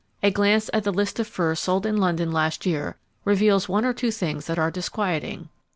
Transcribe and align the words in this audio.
A 0.23 0.31
glance 0.31 0.67
at 0.73 0.83
the 0.83 0.91
list 0.91 1.19
of 1.19 1.27
furs 1.27 1.59
sold 1.59 1.85
in 1.85 1.95
London 1.95 2.31
last 2.31 2.65
year 2.65 2.97
reveals 3.23 3.69
one 3.69 3.85
or 3.85 3.93
two 3.93 4.09
things 4.09 4.47
that 4.47 4.57
are 4.57 4.71
disquieting. 4.71 5.49